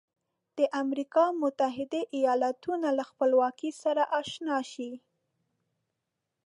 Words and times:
د 0.57 0.59
امریکا 0.81 1.25
متحده 1.41 2.01
ایالتونو 2.17 2.87
له 2.97 3.03
خپلواکۍ 3.09 3.71
سره 3.83 4.03
آشنا 4.19 4.57
شئ. 4.71 4.91